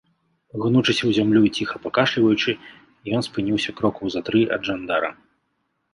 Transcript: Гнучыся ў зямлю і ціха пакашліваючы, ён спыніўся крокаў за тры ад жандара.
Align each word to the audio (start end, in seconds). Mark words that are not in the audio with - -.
Гнучыся 0.61 0.97
ў 1.05 1.11
зямлю 1.17 1.41
і 1.49 1.51
ціха 1.59 1.77
пакашліваючы, 1.83 2.51
ён 3.19 3.27
спыніўся 3.27 3.71
крокаў 3.81 4.05
за 4.15 4.21
тры 4.31 4.39
ад 4.59 4.71
жандара. 4.71 5.09